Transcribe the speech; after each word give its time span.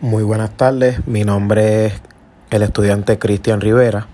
Muy 0.00 0.22
buenas 0.22 0.56
tardes, 0.56 1.04
mi 1.08 1.24
nombre 1.24 1.86
es 1.86 1.94
el 2.50 2.62
estudiante 2.62 3.18
Cristian 3.18 3.60
Rivera 3.60 4.06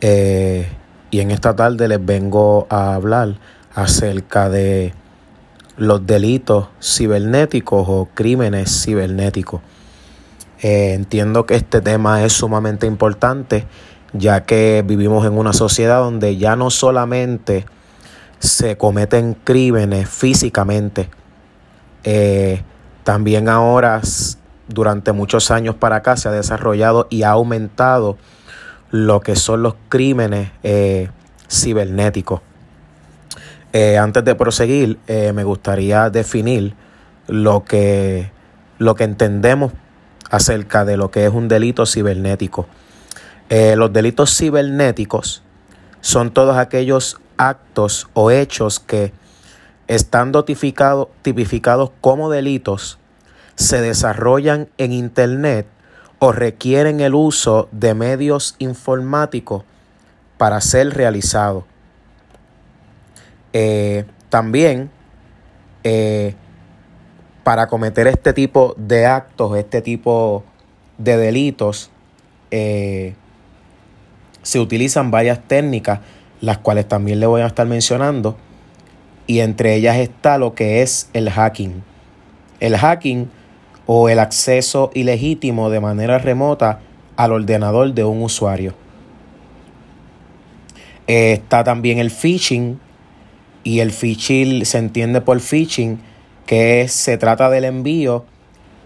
eh, 0.00 0.66
y 1.10 1.20
en 1.20 1.30
esta 1.30 1.54
tarde 1.54 1.88
les 1.88 2.02
vengo 2.02 2.66
a 2.70 2.94
hablar 2.94 3.34
acerca 3.74 4.48
de 4.48 4.94
los 5.76 6.06
delitos 6.06 6.68
cibernéticos 6.80 7.86
o 7.86 8.08
crímenes 8.14 8.82
cibernéticos. 8.82 9.60
Eh, 10.62 10.94
entiendo 10.94 11.44
que 11.44 11.56
este 11.56 11.82
tema 11.82 12.24
es 12.24 12.32
sumamente 12.32 12.86
importante 12.86 13.66
ya 14.14 14.44
que 14.44 14.82
vivimos 14.86 15.26
en 15.26 15.36
una 15.36 15.52
sociedad 15.52 15.98
donde 15.98 16.38
ya 16.38 16.56
no 16.56 16.70
solamente 16.70 17.66
se 18.38 18.78
cometen 18.78 19.34
crímenes 19.34 20.08
físicamente, 20.08 21.10
eh, 22.04 22.62
también 23.04 23.50
ahora 23.50 24.00
durante 24.68 25.12
muchos 25.12 25.50
años 25.50 25.74
para 25.74 25.96
acá 25.96 26.16
se 26.16 26.28
ha 26.28 26.32
desarrollado 26.32 27.06
y 27.10 27.22
ha 27.22 27.30
aumentado 27.30 28.16
lo 28.90 29.20
que 29.20 29.36
son 29.36 29.62
los 29.62 29.74
crímenes 29.88 30.50
eh, 30.62 31.08
cibernéticos. 31.50 32.40
Eh, 33.72 33.98
antes 33.98 34.24
de 34.24 34.34
proseguir, 34.34 34.98
eh, 35.08 35.32
me 35.32 35.44
gustaría 35.44 36.08
definir 36.10 36.74
lo 37.26 37.64
que, 37.64 38.30
lo 38.78 38.94
que 38.94 39.04
entendemos 39.04 39.72
acerca 40.30 40.84
de 40.84 40.96
lo 40.96 41.10
que 41.10 41.26
es 41.26 41.32
un 41.32 41.48
delito 41.48 41.84
cibernético. 41.86 42.66
los 43.50 43.92
delitos 43.92 44.36
cibernéticos 44.36 45.42
son 46.00 46.32
todos 46.32 46.56
aquellos 46.56 47.18
actos 47.38 48.08
o 48.12 48.30
hechos 48.30 48.78
que 48.78 49.12
están 49.86 50.32
tipificados 50.32 51.90
como 52.00 52.30
delitos 52.30 52.98
se 53.58 53.80
desarrollan 53.80 54.68
en 54.78 54.92
Internet 54.92 55.66
o 56.20 56.30
requieren 56.30 57.00
el 57.00 57.14
uso 57.14 57.68
de 57.72 57.92
medios 57.92 58.54
informáticos 58.60 59.64
para 60.36 60.60
ser 60.60 60.90
realizados. 60.90 61.64
Eh, 63.52 64.04
también, 64.28 64.90
eh, 65.82 66.36
para 67.42 67.66
cometer 67.66 68.06
este 68.06 68.32
tipo 68.32 68.74
de 68.78 69.06
actos, 69.06 69.56
este 69.58 69.82
tipo 69.82 70.44
de 70.96 71.16
delitos, 71.16 71.90
eh, 72.52 73.16
se 74.42 74.60
utilizan 74.60 75.10
varias 75.10 75.42
técnicas, 75.48 75.98
las 76.40 76.58
cuales 76.58 76.86
también 76.86 77.18
le 77.18 77.26
voy 77.26 77.40
a 77.40 77.46
estar 77.46 77.66
mencionando, 77.66 78.36
y 79.26 79.40
entre 79.40 79.74
ellas 79.74 79.96
está 79.96 80.38
lo 80.38 80.54
que 80.54 80.82
es 80.82 81.10
el 81.12 81.28
hacking. 81.28 81.82
El 82.60 82.76
hacking 82.76 83.30
o 83.90 84.10
el 84.10 84.18
acceso 84.18 84.90
ilegítimo 84.92 85.70
de 85.70 85.80
manera 85.80 86.18
remota 86.18 86.80
al 87.16 87.32
ordenador 87.32 87.94
de 87.94 88.04
un 88.04 88.22
usuario. 88.22 88.74
está 91.06 91.64
también 91.64 91.98
el 91.98 92.10
phishing 92.10 92.78
y 93.64 93.80
el 93.80 93.92
phishing 93.92 94.66
se 94.66 94.76
entiende 94.76 95.22
por 95.22 95.40
phishing 95.40 95.98
que 96.44 96.86
se 96.88 97.16
trata 97.16 97.48
del 97.48 97.64
envío 97.64 98.26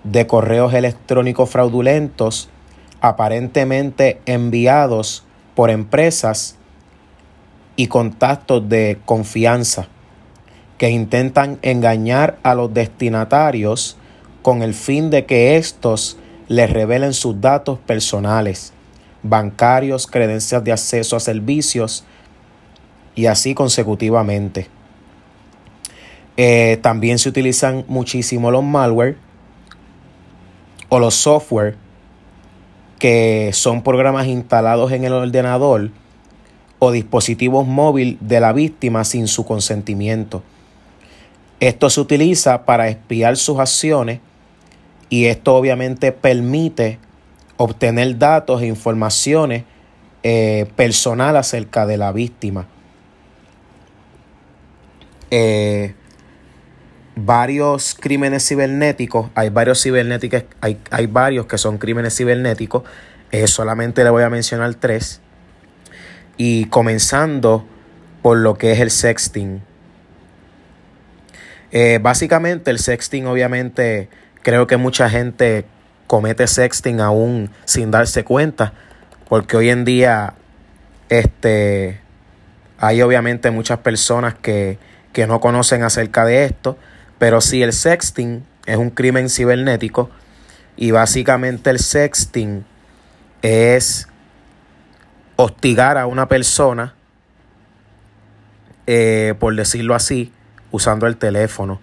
de 0.04 0.28
correos 0.28 0.72
electrónicos 0.72 1.50
fraudulentos 1.50 2.48
aparentemente 3.00 4.20
enviados 4.26 5.24
por 5.56 5.70
empresas 5.70 6.58
y 7.74 7.88
contactos 7.88 8.68
de 8.68 8.98
confianza 9.04 9.88
que 10.78 10.90
intentan 10.90 11.58
engañar 11.62 12.38
a 12.44 12.54
los 12.54 12.72
destinatarios 12.72 13.96
con 14.42 14.62
el 14.62 14.74
fin 14.74 15.10
de 15.10 15.24
que 15.24 15.56
éstos 15.56 16.18
les 16.48 16.70
revelen 16.70 17.14
sus 17.14 17.40
datos 17.40 17.78
personales, 17.78 18.72
bancarios, 19.22 20.06
credencias 20.06 20.62
de 20.62 20.72
acceso 20.72 21.16
a 21.16 21.20
servicios 21.20 22.04
y 23.14 23.26
así 23.26 23.54
consecutivamente. 23.54 24.68
Eh, 26.36 26.78
también 26.82 27.18
se 27.18 27.28
utilizan 27.28 27.84
muchísimo 27.88 28.50
los 28.50 28.64
malware 28.64 29.16
o 30.88 30.98
los 30.98 31.14
software 31.14 31.76
que 32.98 33.50
son 33.52 33.82
programas 33.82 34.26
instalados 34.26 34.92
en 34.92 35.04
el 35.04 35.12
ordenador 35.12 35.90
o 36.78 36.90
dispositivos 36.90 37.66
móviles 37.66 38.16
de 38.20 38.40
la 38.40 38.52
víctima 38.52 39.04
sin 39.04 39.28
su 39.28 39.44
consentimiento. 39.44 40.42
Esto 41.60 41.90
se 41.90 42.00
utiliza 42.00 42.64
para 42.64 42.88
espiar 42.88 43.36
sus 43.36 43.58
acciones 43.58 44.20
y 45.12 45.26
esto 45.26 45.54
obviamente 45.54 46.10
permite 46.10 46.98
obtener 47.58 48.16
datos 48.16 48.62
e 48.62 48.66
informaciones 48.66 49.64
eh, 50.22 50.64
personal 50.74 51.36
acerca 51.36 51.84
de 51.84 51.98
la 51.98 52.12
víctima. 52.12 52.66
Eh, 55.30 55.92
varios 57.14 57.94
crímenes 57.94 58.48
cibernéticos, 58.48 59.28
hay 59.34 59.50
varios 59.50 59.82
cibernéticos, 59.82 60.44
hay, 60.62 60.80
hay 60.90 61.06
varios 61.08 61.44
que 61.44 61.58
son 61.58 61.76
crímenes 61.76 62.16
cibernéticos, 62.16 62.82
eh, 63.32 63.46
solamente 63.48 64.04
le 64.04 64.08
voy 64.08 64.22
a 64.22 64.30
mencionar 64.30 64.74
tres. 64.76 65.20
Y 66.38 66.64
comenzando 66.70 67.66
por 68.22 68.38
lo 68.38 68.56
que 68.56 68.72
es 68.72 68.80
el 68.80 68.90
sexting. 68.90 69.60
básicamente 72.00 72.70
el 72.70 72.78
sexting 72.78 73.26
obviamente 73.26 74.08
Creo 74.42 74.66
que 74.66 74.76
mucha 74.76 75.08
gente 75.08 75.66
comete 76.06 76.46
sexting 76.46 77.00
aún 77.00 77.50
sin 77.64 77.90
darse 77.90 78.24
cuenta, 78.24 78.72
porque 79.28 79.56
hoy 79.56 79.70
en 79.70 79.84
día 79.84 80.34
este, 81.08 82.00
hay 82.78 83.02
obviamente 83.02 83.50
muchas 83.50 83.78
personas 83.78 84.34
que, 84.34 84.78
que 85.12 85.26
no 85.26 85.40
conocen 85.40 85.82
acerca 85.82 86.24
de 86.24 86.44
esto, 86.44 86.76
pero 87.18 87.40
sí 87.40 87.62
el 87.62 87.72
sexting 87.72 88.44
es 88.66 88.76
un 88.76 88.90
crimen 88.90 89.28
cibernético 89.28 90.10
y 90.76 90.90
básicamente 90.90 91.70
el 91.70 91.78
sexting 91.78 92.64
es 93.42 94.08
hostigar 95.36 95.98
a 95.98 96.06
una 96.06 96.28
persona, 96.28 96.94
eh, 98.86 99.34
por 99.38 99.54
decirlo 99.54 99.94
así, 99.94 100.32
usando 100.70 101.06
el 101.06 101.16
teléfono. 101.16 101.80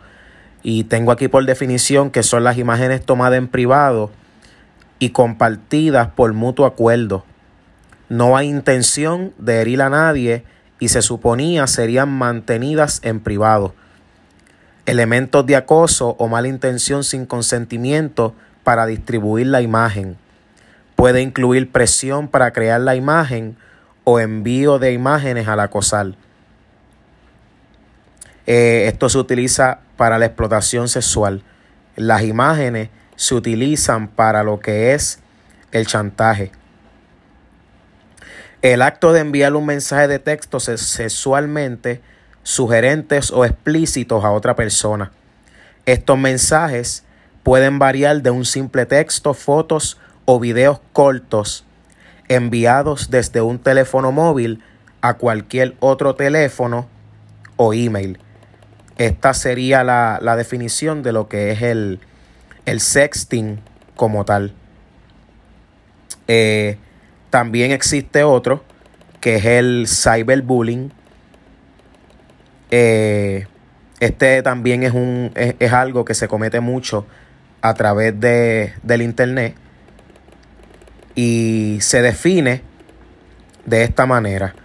Y 0.61 0.83
tengo 0.85 1.11
aquí 1.11 1.27
por 1.27 1.45
definición 1.45 2.11
que 2.11 2.23
son 2.23 2.43
las 2.43 2.57
imágenes 2.57 3.05
tomadas 3.05 3.37
en 3.37 3.47
privado 3.47 4.11
y 4.99 5.11
compartidas 5.11 6.09
por 6.09 6.33
mutuo 6.33 6.65
acuerdo. 6.65 7.23
No 8.09 8.35
hay 8.35 8.49
intención 8.49 9.33
de 9.37 9.61
herir 9.61 9.81
a 9.81 9.89
nadie 9.89 10.43
y 10.79 10.89
se 10.89 11.01
suponía 11.01 11.67
serían 11.67 12.09
mantenidas 12.09 12.99
en 13.03 13.19
privado. 13.19 13.73
Elementos 14.85 15.45
de 15.45 15.55
acoso 15.55 16.15
o 16.17 16.27
mala 16.27 16.47
intención 16.47 17.03
sin 17.03 17.25
consentimiento 17.25 18.33
para 18.63 18.85
distribuir 18.85 19.47
la 19.47 19.61
imagen. 19.61 20.17
Puede 20.95 21.21
incluir 21.21 21.71
presión 21.71 22.27
para 22.27 22.51
crear 22.51 22.81
la 22.81 22.95
imagen 22.95 23.55
o 24.03 24.19
envío 24.19 24.79
de 24.79 24.91
imágenes 24.91 25.47
al 25.47 25.59
acosar. 25.59 26.15
Eh, 28.51 28.87
esto 28.87 29.09
se 29.09 29.19
utiliza 29.19 29.81
para 29.95 30.17
la 30.17 30.25
explotación 30.25 30.89
sexual. 30.89 31.43
Las 31.95 32.23
imágenes 32.23 32.89
se 33.15 33.35
utilizan 33.35 34.07
para 34.07 34.41
lo 34.41 34.59
que 34.59 34.95
es 34.95 35.19
el 35.71 35.85
chantaje. 35.85 36.51
El 38.63 38.81
acto 38.81 39.13
de 39.13 39.19
enviar 39.19 39.55
un 39.55 39.67
mensaje 39.67 40.07
de 40.07 40.17
texto 40.17 40.59
sexualmente 40.59 42.01
sugerentes 42.41 43.29
o 43.29 43.45
explícitos 43.45 44.25
a 44.25 44.31
otra 44.31 44.55
persona. 44.55 45.11
Estos 45.85 46.17
mensajes 46.17 47.03
pueden 47.43 47.77
variar 47.77 48.23
de 48.23 48.31
un 48.31 48.45
simple 48.45 48.87
texto, 48.87 49.35
fotos 49.35 49.99
o 50.25 50.39
videos 50.39 50.81
cortos 50.91 51.65
enviados 52.27 53.11
desde 53.11 53.41
un 53.41 53.59
teléfono 53.59 54.11
móvil 54.11 54.63
a 55.01 55.13
cualquier 55.17 55.75
otro 55.79 56.15
teléfono 56.15 56.87
o 57.55 57.75
email. 57.75 58.17
Esta 58.99 59.33
sería 59.33 59.85
la, 59.85 60.35
definición 60.35 61.03
de 61.03 61.13
lo 61.13 61.29
que 61.29 61.51
es 61.51 61.61
el, 61.61 61.99
sexting 62.65 63.61
como 63.95 64.25
tal. 64.25 64.53
Eh, 66.27 66.77
también 67.29 67.71
existe 67.71 68.25
otro 68.25 68.61
que 69.21 69.37
es 69.37 69.45
el 69.45 69.87
cyberbullying. 69.87 70.91
Eh, 72.71 73.47
este 74.01 74.43
también 74.43 74.83
es, 74.83 74.93
un, 74.93 75.31
es, 75.33 75.71
algo 75.71 76.03
que 76.03 76.13
se 76.13 76.27
comete 76.27 76.59
mucho 76.59 77.07
a 77.61 77.73
través 77.75 78.19
de, 78.19 78.73
del 78.83 79.01
internet 79.01 79.55
y 81.15 81.77
se 81.79 82.01
define 82.01 82.63
de 83.65 83.83
esta 83.83 84.05
manera. 84.05 84.55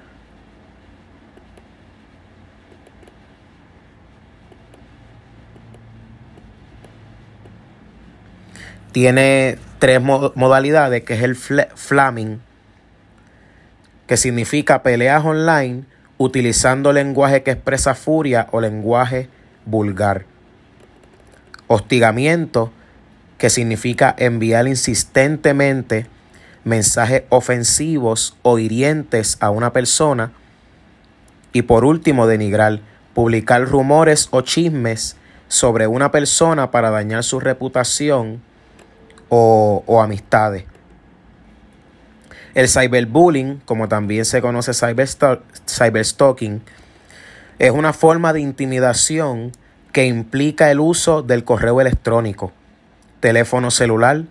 Tiene 8.95 9.59
tres 9.81 10.01
modalidades, 10.01 11.03
que 11.03 11.15
es 11.15 11.23
el 11.25 11.35
flaming, 11.35 12.41
que 14.07 14.17
significa 14.17 14.85
peleas 14.85 15.25
online 15.25 15.83
utilizando 16.17 16.93
lenguaje 16.93 17.43
que 17.43 17.51
expresa 17.51 17.97
furia 17.97 18.47
o 18.53 18.61
lenguaje 18.61 19.29
vulgar. 19.67 20.27
Hostigamiento, 21.67 22.71
que 23.37 23.51
significa 23.51 24.15
enviar 24.17 24.69
insistentemente 24.69 26.07
mensajes 26.63 27.25
ofensivos 27.31 28.37
o 28.43 28.61
hirientes 28.61 29.39
a 29.41 29.51
una 29.51 29.73
persona. 29.73 30.31
Y 31.53 31.63
por 31.63 31.85
último, 31.85 32.29
denigrar, 32.29 32.79
publicar 33.13 33.69
rumores 33.69 34.29
o 34.31 34.43
chismes 34.43 35.17
sobre 35.49 35.89
una 35.89 36.13
persona 36.13 36.71
para 36.71 36.91
dañar 36.91 37.25
su 37.25 37.41
reputación 37.41 38.54
o, 39.37 40.03
amistades. 40.03 40.65
El 42.55 42.69
cyberbullying, 42.69 43.61
como 43.65 43.89
también 43.89 44.25
se 44.25 44.41
conoce 44.41 44.73
cyberstalking, 44.75 46.63
es 47.59 47.71
una 47.73 47.93
forma 47.93 48.33
de 48.33 48.41
intimidación 48.41 49.53
que 49.93 50.07
implica 50.07 50.71
el 50.71 50.79
uso 50.81 51.23
del 51.23 51.45
correo 51.45 51.81
electrónico, 51.81 52.53
teléfono 53.21 53.71
celular 53.71 54.23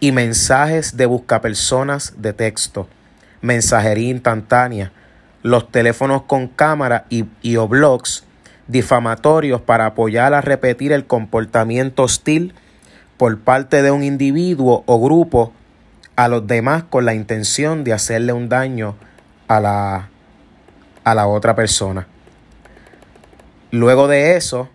y 0.00 0.12
mensajes 0.12 0.96
de 0.96 1.06
buscapersonas 1.06 2.14
de 2.18 2.34
texto, 2.34 2.88
mensajería 3.40 4.10
instantánea, 4.10 4.92
los 5.42 5.70
teléfonos 5.70 6.22
con 6.22 6.48
cámara 6.48 7.06
y, 7.08 7.24
y 7.40 7.56
o 7.56 7.68
blogs 7.68 8.24
difamatorios 8.68 9.62
para 9.62 9.86
apoyar 9.86 10.34
a 10.34 10.40
repetir 10.40 10.92
el 10.92 11.06
comportamiento 11.06 12.02
hostil 12.02 12.52
por 13.16 13.38
parte 13.40 13.82
de 13.82 13.90
un 13.90 14.02
individuo 14.02 14.82
o 14.86 15.00
grupo 15.00 15.52
a 16.16 16.28
los 16.28 16.46
demás 16.46 16.84
con 16.84 17.04
la 17.04 17.14
intención 17.14 17.84
de 17.84 17.92
hacerle 17.92 18.32
un 18.32 18.48
daño 18.48 18.96
a 19.48 19.60
la, 19.60 20.08
a 21.04 21.14
la 21.14 21.26
otra 21.26 21.54
persona. 21.54 22.06
Luego 23.70 24.08
de 24.08 24.36
eso, 24.36 24.68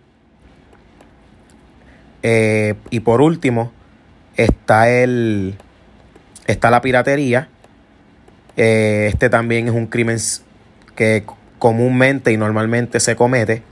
eh, 2.22 2.74
y 2.90 3.00
por 3.00 3.20
último, 3.20 3.72
está 4.36 4.88
el 4.88 5.56
está 6.46 6.70
la 6.70 6.80
piratería. 6.80 7.48
Eh, 8.56 9.08
este 9.12 9.30
también 9.30 9.66
es 9.66 9.74
un 9.74 9.86
crimen 9.86 10.18
que 10.94 11.24
comúnmente 11.58 12.32
y 12.32 12.36
normalmente 12.36 13.00
se 13.00 13.16
comete. 13.16 13.62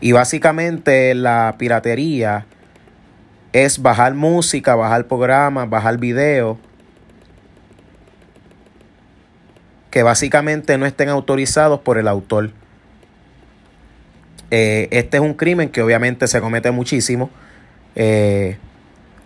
Y 0.00 0.12
básicamente 0.12 1.14
la 1.14 1.56
piratería 1.58 2.46
es 3.52 3.82
bajar 3.82 4.14
música, 4.14 4.74
bajar 4.74 5.06
programas, 5.06 5.68
bajar 5.68 5.98
video 5.98 6.58
que 9.90 10.02
básicamente 10.02 10.78
no 10.78 10.86
estén 10.86 11.08
autorizados 11.08 11.80
por 11.80 11.98
el 11.98 12.06
autor. 12.06 12.52
Eh, 14.52 14.88
este 14.92 15.16
es 15.16 15.22
un 15.22 15.34
crimen 15.34 15.68
que 15.68 15.82
obviamente 15.82 16.26
se 16.26 16.40
comete 16.40 16.70
muchísimo 16.70 17.30
eh, 17.96 18.56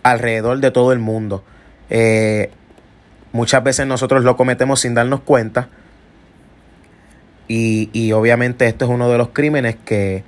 alrededor 0.03 0.59
de 0.59 0.71
todo 0.71 0.91
el 0.91 0.99
mundo. 0.99 1.43
Eh, 1.89 2.49
muchas 3.31 3.63
veces 3.63 3.85
nosotros 3.85 4.23
lo 4.23 4.35
cometemos 4.35 4.81
sin 4.81 4.95
darnos 4.95 5.21
cuenta. 5.21 5.69
Y, 7.47 7.91
y, 7.93 8.11
obviamente 8.13 8.65
este 8.65 8.85
es 8.85 8.89
uno 8.89 9.07
de 9.07 9.19
los 9.19 9.29
crímenes 9.29 9.75
que, 9.85 10.23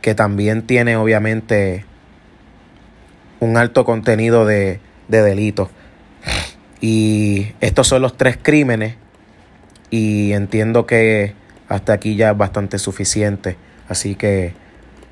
que 0.00 0.14
también 0.14 0.62
tiene 0.62 0.96
obviamente 0.96 1.84
un 3.40 3.56
alto 3.56 3.84
contenido 3.84 4.46
de, 4.46 4.80
de 5.08 5.22
delitos. 5.22 5.68
Y 6.80 7.52
estos 7.60 7.88
son 7.88 8.02
los 8.02 8.16
tres 8.16 8.38
crímenes 8.40 8.96
y 9.90 10.32
entiendo 10.32 10.86
que 10.86 11.34
hasta 11.68 11.92
aquí 11.92 12.16
ya 12.16 12.30
es 12.32 12.36
bastante 12.36 12.78
suficiente. 12.78 13.56
Así 13.88 14.14
que 14.14 14.52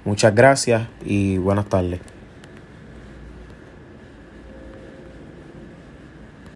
muchas 0.05 0.35
gracias 0.35 0.89
y 1.05 1.39
buenas 1.39 1.69
tardes. 1.69 2.01